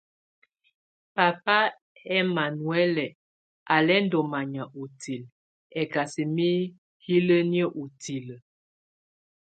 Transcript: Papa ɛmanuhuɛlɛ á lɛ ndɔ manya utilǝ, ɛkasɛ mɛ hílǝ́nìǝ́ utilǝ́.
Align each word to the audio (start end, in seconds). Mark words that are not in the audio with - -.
Papa 1.15 1.57
ɛmanuhuɛlɛ 2.17 3.05
á 3.73 3.75
lɛ 3.87 3.95
ndɔ 4.05 4.19
manya 4.31 4.63
utilǝ, 4.81 5.27
ɛkasɛ 5.79 6.21
mɛ 6.35 6.49
hílǝ́nìǝ́ 7.05 7.73
utilǝ́. 7.81 8.39